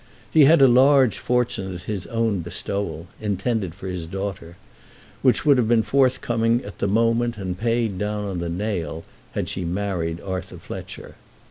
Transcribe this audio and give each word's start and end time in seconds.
He 0.31 0.45
had 0.45 0.63
a 0.63 0.67
large 0.67 1.19
fortune 1.19 1.75
at 1.75 1.83
his 1.83 2.07
own 2.07 2.39
bestowal, 2.39 3.05
intended 3.21 3.75
for 3.75 3.87
his 3.87 4.07
daughter, 4.07 4.57
which 5.21 5.45
would 5.45 5.59
have 5.59 5.67
been 5.67 5.83
forthcoming 5.83 6.65
at 6.65 6.79
the 6.79 6.87
moment 6.87 7.37
and 7.37 7.55
paid 7.55 7.99
down 7.99 8.23
on 8.25 8.39
the 8.39 8.49
nail, 8.49 9.03
had 9.33 9.47
she 9.47 9.63
married 9.63 10.19
Arthur 10.19 10.57
Fletcher. 10.57 11.13